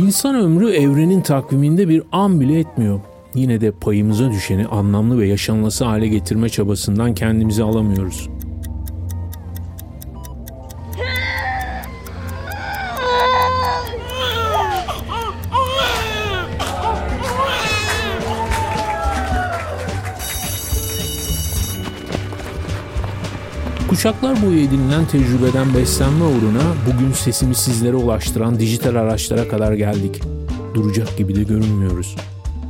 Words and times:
İnsan 0.00 0.34
ömrü 0.34 0.70
evrenin 0.70 1.20
takviminde 1.20 1.88
bir 1.88 2.02
an 2.12 2.40
bile 2.40 2.58
etmiyor. 2.58 3.00
Yine 3.34 3.60
de 3.60 3.70
payımıza 3.70 4.30
düşeni 4.30 4.66
anlamlı 4.66 5.18
ve 5.18 5.28
yaşanması 5.28 5.84
hale 5.84 6.08
getirme 6.08 6.48
çabasından 6.48 7.14
kendimizi 7.14 7.62
alamıyoruz. 7.62 8.28
Kuşaklar 23.90 24.42
boyu 24.42 24.60
edinilen 24.60 25.06
tecrübeden 25.06 25.74
beslenme 25.74 26.24
uğruna 26.24 26.62
bugün 26.86 27.12
sesimi 27.12 27.54
sizlere 27.54 27.96
ulaştıran 27.96 28.60
dijital 28.60 28.94
araçlara 28.94 29.48
kadar 29.48 29.72
geldik. 29.72 30.22
Duracak 30.74 31.18
gibi 31.18 31.36
de 31.36 31.42
görünmüyoruz. 31.42 32.16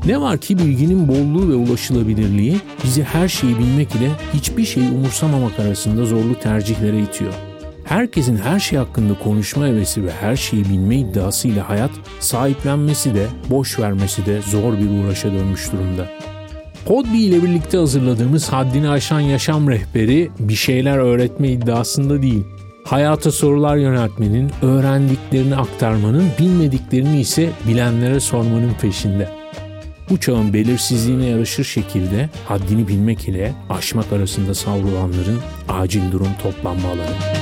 Ne 0.06 0.20
var 0.20 0.38
ki 0.38 0.58
bilginin 0.58 1.08
bolluğu 1.08 1.48
ve 1.48 1.54
ulaşılabilirliği 1.54 2.60
bizi 2.84 3.02
her 3.02 3.28
şeyi 3.28 3.58
bilmek 3.58 3.94
ile 3.94 4.10
hiçbir 4.34 4.64
şeyi 4.64 4.90
umursamamak 4.90 5.58
arasında 5.58 6.04
zorlu 6.04 6.34
tercihlere 6.42 7.00
itiyor. 7.00 7.32
Herkesin 7.84 8.36
her 8.36 8.60
şey 8.60 8.78
hakkında 8.78 9.18
konuşma 9.18 9.66
hevesi 9.66 10.04
ve 10.04 10.12
her 10.12 10.36
şeyi 10.36 10.64
bilme 10.64 10.96
iddiasıyla 10.96 11.68
hayat 11.68 11.90
sahiplenmesi 12.20 13.14
de 13.14 13.26
boş 13.50 13.78
vermesi 13.78 14.26
de 14.26 14.40
zor 14.42 14.72
bir 14.78 15.04
uğraşa 15.04 15.32
dönmüş 15.32 15.72
durumda. 15.72 16.08
Podbi 16.84 17.18
ile 17.18 17.42
birlikte 17.42 17.78
hazırladığımız 17.78 18.48
haddini 18.48 18.88
aşan 18.88 19.20
yaşam 19.20 19.70
rehberi 19.70 20.30
bir 20.38 20.54
şeyler 20.54 20.98
öğretme 20.98 21.48
iddiasında 21.48 22.22
değil. 22.22 22.44
Hayata 22.84 23.32
sorular 23.32 23.76
yöneltmenin, 23.76 24.50
öğrendiklerini 24.62 25.56
aktarmanın, 25.56 26.24
bilmediklerini 26.38 27.20
ise 27.20 27.50
bilenlere 27.68 28.20
sormanın 28.20 28.72
peşinde. 28.80 29.28
Bu 30.10 30.20
çağın 30.20 30.52
belirsizliğine 30.52 31.26
yaraşır 31.26 31.64
şekilde 31.64 32.28
haddini 32.48 32.88
bilmek 32.88 33.28
ile 33.28 33.52
aşmak 33.70 34.12
arasında 34.12 34.54
savrulanların 34.54 35.38
acil 35.68 36.12
durum 36.12 36.28
toplanma 36.42 36.88
alanı. 36.88 37.39